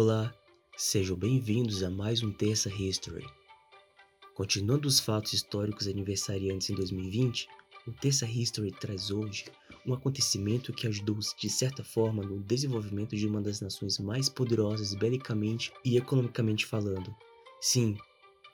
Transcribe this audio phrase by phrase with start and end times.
[0.00, 0.32] Olá,
[0.76, 3.26] sejam bem-vindos a mais um Terça History.
[4.32, 7.48] Continuando os fatos históricos aniversariantes em 2020,
[7.84, 9.46] o Terça History traz hoje
[9.84, 14.94] um acontecimento que ajudou, de certa forma, no desenvolvimento de uma das nações mais poderosas
[14.94, 17.12] belicamente e economicamente falando.
[17.60, 17.98] Sim,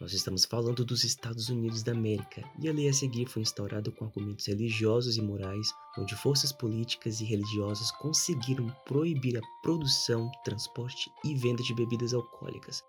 [0.00, 3.90] nós estamos falando dos Estados Unidos da América, e a lei a seguir foi instaurada
[3.92, 11.10] com argumentos religiosos e morais, onde forças políticas e religiosas conseguiram proibir a produção, transporte
[11.24, 12.82] e venda de bebidas alcoólicas.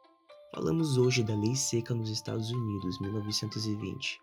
[0.53, 4.19] Falamos hoje da Lei Seca nos Estados Unidos, 1920.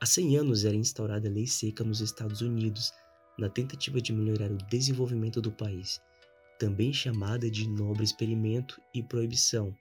[0.00, 2.92] Há 100 anos era instaurada a Lei Seca nos Estados Unidos,
[3.38, 6.00] na tentativa de melhorar o desenvolvimento do país,
[6.58, 9.74] também chamada de nobre experimento e proibição.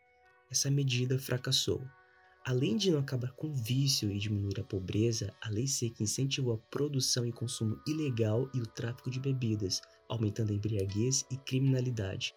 [0.50, 1.82] Essa medida fracassou.
[2.46, 6.54] Além de não acabar com o vício e diminuir a pobreza, a lei seca incentivou
[6.54, 12.34] a produção e consumo ilegal e o tráfico de bebidas, aumentando a embriaguez e criminalidade.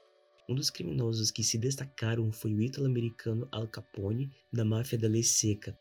[0.49, 5.25] Um dos criminosos que se destacaram foi o ítalo-americano Al Capone, da máfia da lei
[5.25, 5.77] seca,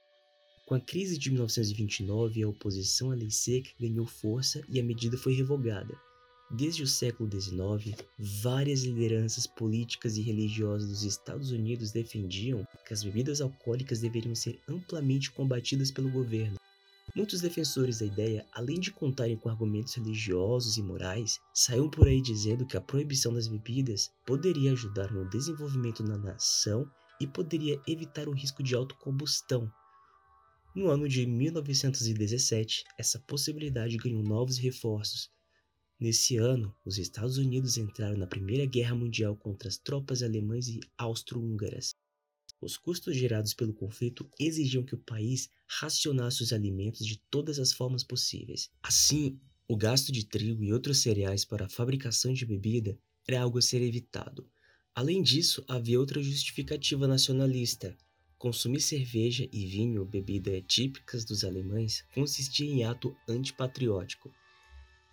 [0.66, 5.16] com a crise de 1929, a oposição à lei seca ganhou força e a medida
[5.16, 5.96] foi revogada.
[6.50, 13.04] Desde o século XIX, várias lideranças políticas e religiosas dos Estados Unidos defendiam que as
[13.04, 16.58] bebidas alcoólicas deveriam ser amplamente combatidas pelo governo.
[17.16, 22.20] Muitos defensores da ideia, além de contarem com argumentos religiosos e morais, saíam por aí
[22.20, 26.90] dizendo que a proibição das bebidas poderia ajudar no desenvolvimento da nação
[27.22, 29.72] e poderia evitar o risco de autocombustão,
[30.76, 35.32] no ano de 1917, essa possibilidade ganhou novos reforços.
[35.98, 40.82] Nesse ano, os Estados Unidos entraram na Primeira Guerra Mundial contra as tropas alemãs e
[40.98, 41.96] austro-húngaras.
[42.60, 47.72] Os custos gerados pelo conflito exigiam que o país racionasse os alimentos de todas as
[47.72, 48.70] formas possíveis.
[48.84, 53.58] Assim, o gasto de trigo e outros cereais para a fabricação de bebida era algo
[53.58, 54.50] a ser evitado.
[54.94, 57.98] Além disso, havia outra justificativa nacionalista.
[58.46, 64.32] Consumir cerveja e vinho, bebida típicas dos alemães, consistia em ato antipatriótico.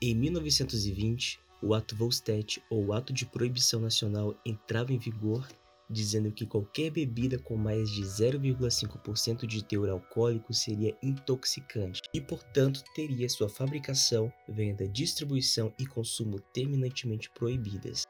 [0.03, 5.48] Em 1920, o Ato Volstedt, ou Ato de Proibição Nacional, entrava em vigor,
[5.88, 12.84] dizendo que qualquer bebida com mais de 0,5% de teor alcoólico seria intoxicante e, portanto,
[12.94, 18.04] teria sua fabricação, venda, distribuição e consumo terminantemente proibidas.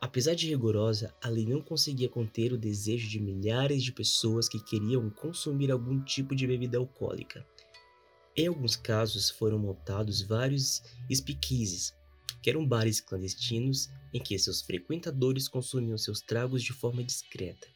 [0.00, 4.62] Apesar de rigorosa, a lei não conseguia conter o desejo de milhares de pessoas que
[4.62, 7.46] queriam consumir algum tipo de bebida alcoólica.
[8.36, 10.82] Em alguns casos foram montados vários
[11.12, 11.94] speakeasies,
[12.42, 17.66] que eram bares clandestinos em que seus frequentadores consumiam seus tragos de forma discreta.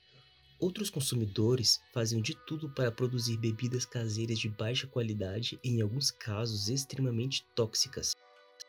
[0.60, 6.10] Outros consumidores faziam de tudo para produzir bebidas caseiras de baixa qualidade e, em alguns
[6.10, 8.12] casos, extremamente tóxicas.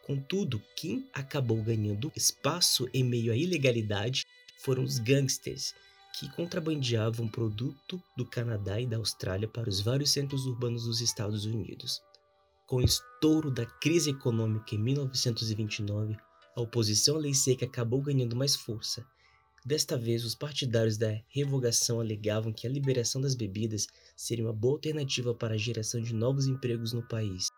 [0.09, 4.25] Contudo, quem acabou ganhando espaço em meio à ilegalidade
[4.57, 5.75] foram os gangsters,
[6.17, 11.45] que contrabandeavam produto do Canadá e da Austrália para os vários centros urbanos dos Estados
[11.45, 12.01] Unidos.
[12.65, 16.17] Com o estouro da crise econômica em 1929,
[16.55, 19.05] a oposição à lei seca acabou ganhando mais força.
[19.63, 23.85] Desta vez, os partidários da revogação alegavam que a liberação das bebidas
[24.17, 27.48] seria uma boa alternativa para a geração de novos empregos no país.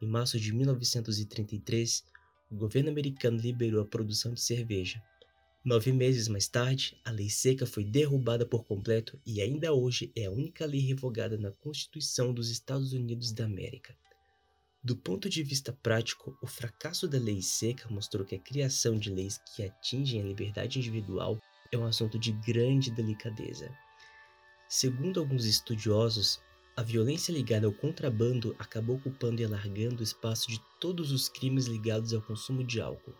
[0.00, 2.04] Em março de 1933,
[2.50, 5.02] o governo americano liberou a produção de cerveja.
[5.64, 10.26] Nove meses mais tarde, a lei seca foi derrubada por completo e ainda hoje é
[10.26, 13.96] a única lei revogada na Constituição dos Estados Unidos da América.
[14.84, 19.10] Do ponto de vista prático, o fracasso da lei seca mostrou que a criação de
[19.10, 21.40] leis que atingem a liberdade individual
[21.72, 23.68] é um assunto de grande delicadeza.
[24.68, 26.40] Segundo alguns estudiosos,
[26.76, 31.64] a violência ligada ao contrabando acabou ocupando e alargando o espaço de todos os crimes
[31.64, 33.14] ligados ao consumo de álcool.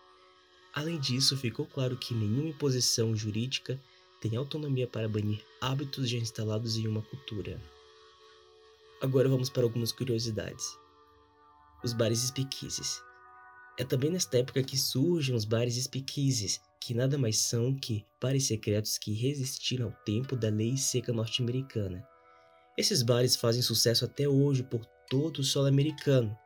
[0.75, 3.81] Além disso, ficou claro que nenhuma imposição jurídica
[4.21, 7.59] tem autonomia para banir hábitos já instalados em uma cultura.
[9.01, 10.77] Agora vamos para algumas curiosidades.
[11.83, 13.01] Os bares speakeasies.
[13.79, 18.45] É também nesta época que surgem os bares speakeasies, que nada mais são que bares
[18.45, 22.07] secretos que resistiram ao tempo da lei seca norte-americana
[22.77, 26.37] esses bares fazem sucesso até hoje por todo o solo americano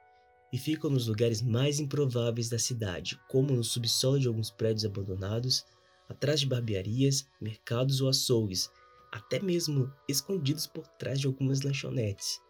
[0.53, 5.65] e ficam nos lugares mais improváveis da cidade, como no subsolo de alguns prédios abandonados,
[6.09, 8.71] atrás de barbearias, mercados ou açougues,
[9.12, 12.41] até mesmo escondidos por trás de algumas lanchonetes.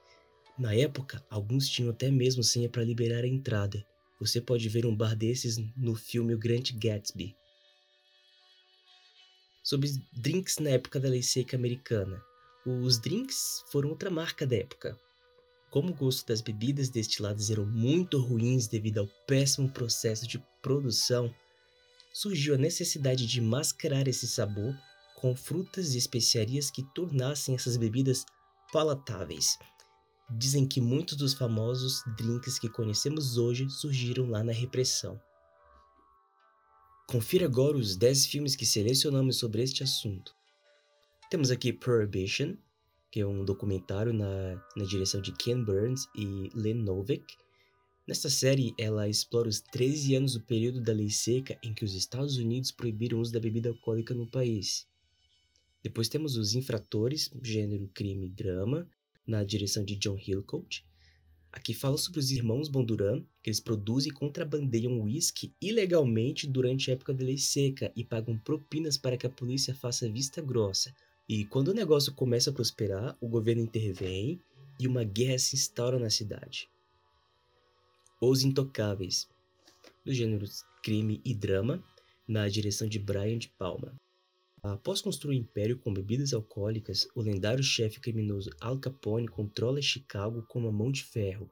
[0.59, 3.87] Na época, alguns tinham até mesmo senha para liberar a entrada.
[4.19, 7.35] Você pode ver um bar desses no filme O Grande Gatsby.
[9.63, 12.23] Sobre drinks na época da lei seca americana.
[12.67, 14.99] Os drinks foram outra marca da época.
[15.71, 21.35] Como o gosto das bebidas destiladas eram muito ruins devido ao péssimo processo de produção,
[22.13, 24.77] surgiu a necessidade de mascarar esse sabor
[25.17, 28.27] com frutas e especiarias que tornassem essas bebidas
[28.71, 29.59] palatáveis.
[30.29, 35.19] Dizem que muitos dos famosos drinks que conhecemos hoje surgiram lá na repressão.
[37.07, 40.39] Confira agora os 10 filmes que selecionamos sobre este assunto.
[41.31, 42.57] Temos aqui Prohibition,
[43.09, 47.37] que é um documentário na, na direção de Ken Burns e Len Novick.
[48.05, 51.95] Nesta série, ela explora os 13 anos do período da lei seca em que os
[51.95, 54.89] Estados Unidos proibiram o uso da bebida alcoólica no país.
[55.85, 58.91] Depois temos Os Infratores, gênero crime drama,
[59.25, 60.85] na direção de John Hillcoat.
[61.53, 66.95] Aqui fala sobre os irmãos Bonduran, que eles produzem e contrabandeiam uísque ilegalmente durante a
[66.95, 70.93] época da lei seca e pagam propinas para que a polícia faça vista grossa,
[71.33, 74.43] e quando o negócio começa a prosperar, o governo intervém
[74.81, 76.69] e uma guerra se instaura na cidade.
[78.21, 79.29] Os Intocáveis,
[80.05, 81.81] dos gêneros crime e drama,
[82.27, 83.95] na direção de Brian de Palma.
[84.61, 90.45] Após construir um império com bebidas alcoólicas, o lendário chefe criminoso Al Capone controla Chicago
[90.49, 91.49] com uma mão de ferro.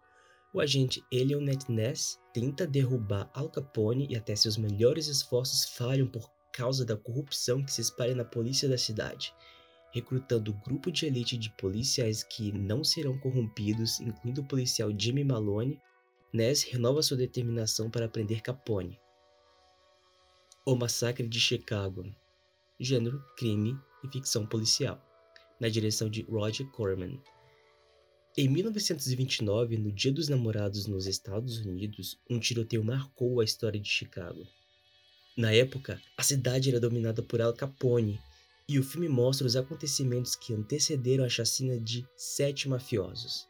[0.53, 6.29] O agente Elionet Ness tenta derrubar Al Capone e até seus melhores esforços falham por
[6.53, 9.33] causa da corrupção que se espalha na polícia da cidade
[9.93, 15.81] recrutando grupo de elite de policiais que não serão corrompidos, incluindo o policial Jimmy Malone,
[16.33, 18.99] Ness renova sua determinação para prender Capone.
[20.67, 22.05] O Massacre de Chicago
[22.81, 25.03] Gênero, crime e ficção policial
[25.59, 27.21] na direção de Roger Corman.
[28.37, 33.89] Em 1929, no Dia dos Namorados nos Estados Unidos, um tiroteio marcou a história de
[33.89, 34.47] Chicago.
[35.37, 38.21] Na época, a cidade era dominada por Al Capone,
[38.69, 43.49] e o filme mostra os acontecimentos que antecederam a chacina de sete mafiosos.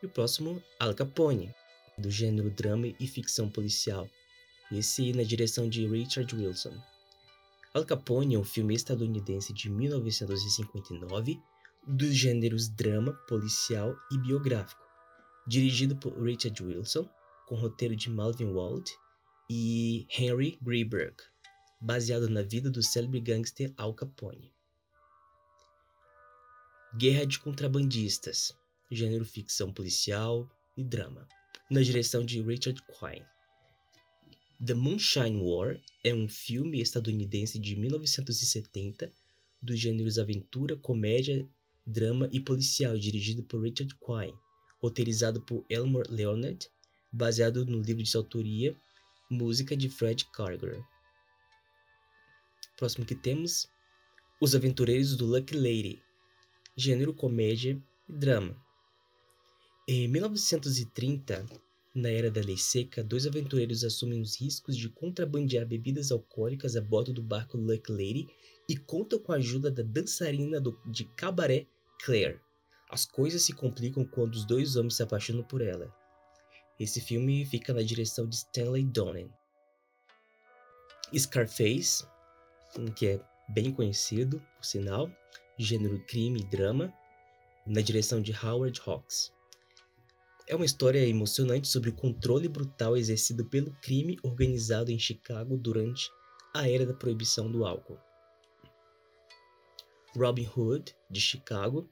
[0.00, 1.52] E o próximo, Al Capone,
[1.98, 4.08] do gênero drama e ficção policial,
[4.70, 6.80] esse na direção de Richard Wilson.
[7.74, 11.40] Al Capone é um filme estadunidense de 1959
[11.86, 14.84] dos gêneros drama, policial e biográfico,
[15.46, 17.08] dirigido por Richard Wilson,
[17.48, 18.92] com roteiro de Malvin Wald
[19.50, 21.16] e Henry Greenberg
[21.80, 24.52] baseado na vida do célebre gangster Al Capone.
[26.96, 28.52] Guerra de Contrabandistas,
[28.90, 31.26] gênero ficção policial e drama,
[31.70, 33.24] na direção de Richard Quine.
[34.64, 39.10] The Moonshine War é um filme estadunidense de 1970
[39.62, 41.48] dos gêneros aventura, comédia,
[41.86, 44.38] drama e policial, dirigido por Richard Quine,
[44.78, 46.68] roteirizado por Elmore Leonard,
[47.12, 48.76] baseado no livro de sua autoria,
[49.30, 50.82] música de Fred Karger.
[52.80, 53.68] Próximo que temos,
[54.40, 56.02] Os Aventureiros do Lucky Lady,
[56.74, 57.78] gênero comédia
[58.08, 58.56] e drama.
[59.86, 61.44] Em 1930,
[61.94, 66.80] na era da lei seca, dois aventureiros assumem os riscos de contrabandear bebidas alcoólicas a
[66.80, 68.28] bordo do barco Lucky Lady
[68.66, 71.66] e contam com a ajuda da dançarina do, de cabaré
[72.02, 72.40] Claire.
[72.88, 75.94] As coisas se complicam quando os dois homens se apaixonam por ela.
[76.78, 79.30] Esse filme fica na direção de Stanley Donen.
[81.14, 82.06] Scarface,
[82.96, 85.10] que é bem conhecido, por sinal,
[85.58, 86.92] gênero crime e drama,
[87.66, 89.32] na direção de Howard Hawks.
[90.46, 96.10] É uma história emocionante sobre o controle brutal exercido pelo crime organizado em Chicago durante
[96.52, 97.98] a era da proibição do álcool.
[100.16, 101.88] Robin Hood, de Chicago,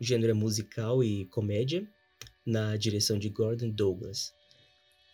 [0.00, 1.88] gênero é musical e comédia,
[2.46, 4.32] na direção de Gordon Douglas.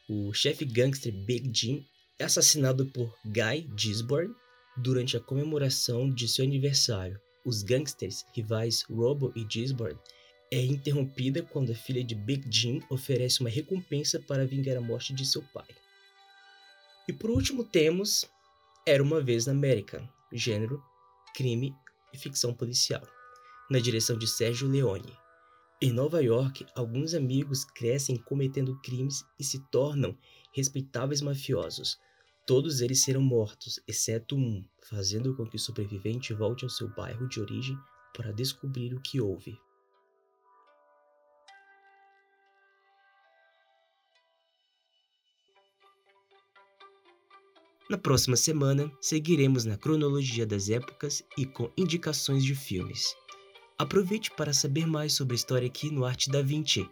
[0.08, 1.86] O chefe gangster Big Jim
[2.18, 4.34] é assassinado por Guy Gisborne,
[4.80, 9.98] Durante a comemoração de seu aniversário, os gangsters rivais Robo e Gisborne
[10.52, 15.12] é interrompida quando a filha de Big Jim oferece uma recompensa para vingar a morte
[15.12, 15.66] de seu pai.
[17.08, 18.24] E por último temos
[18.86, 20.80] Era uma vez na América, gênero,
[21.34, 21.74] crime
[22.14, 23.02] e ficção policial,
[23.68, 25.12] na direção de Sérgio Leone.
[25.82, 30.16] Em Nova York, alguns amigos crescem cometendo crimes e se tornam
[30.54, 31.98] respeitáveis mafiosos,
[32.48, 37.28] Todos eles serão mortos, exceto um, fazendo com que o sobrevivente volte ao seu bairro
[37.28, 37.76] de origem
[38.16, 39.60] para descobrir o que houve.
[47.90, 53.14] Na próxima semana, seguiremos na cronologia das épocas e com indicações de filmes.
[53.76, 56.88] Aproveite para saber mais sobre a história aqui no Arte da Vinci.